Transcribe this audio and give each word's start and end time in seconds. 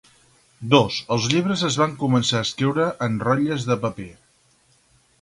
II 0.71 1.01
els 1.15 1.27
llibres 1.33 1.65
es 1.69 1.77
van 1.83 1.95
començar 2.01 2.41
a 2.41 2.49
escriure 2.49 2.91
en 3.09 3.23
rotlles 3.29 3.71
de 3.73 3.79
paper. 3.87 4.11